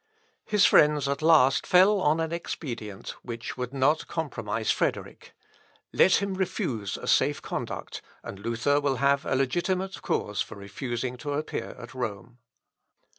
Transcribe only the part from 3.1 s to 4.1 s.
which would not